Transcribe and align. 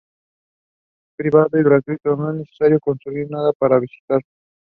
Es 1.11 1.15
privado 1.15 1.59
y 1.59 1.63
gratuito, 1.63 2.15
no 2.15 2.31
es 2.31 2.37
necesario 2.37 2.79
consumir 2.79 3.29
nada 3.29 3.53
para 3.53 3.77
visitarlo. 3.77 4.25